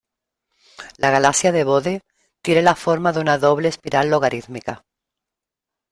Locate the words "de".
1.51-1.63, 3.13-3.19